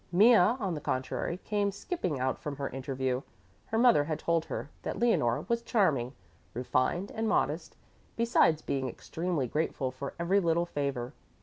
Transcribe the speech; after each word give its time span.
Mea, 0.11 0.33
on 0.35 0.73
the 0.73 0.81
contrary, 0.81 1.37
came 1.43 1.71
skipping 1.71 2.19
out 2.19 2.39
from 2.39 2.55
her 2.55 2.69
interview. 2.69 3.21
Her 3.67 3.77
mother 3.77 4.05
had 4.05 4.17
told 4.17 4.45
her 4.45 4.71
that 4.81 4.97
Leonore 4.97 5.45
was 5.47 5.61
charming, 5.61 6.13
refined 6.55 7.11
and 7.11 7.29
modest, 7.29 7.75
besides 8.15 8.63
being 8.63 8.89
extremely 8.89 9.47
grateful 9.47 9.91
for 9.91 10.15
every 10.19 10.39
little 10.39 10.65
favor. 10.65 11.13